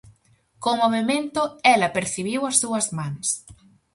[0.63, 1.41] Co movemento,
[1.73, 3.27] ela percibiu as súas mans.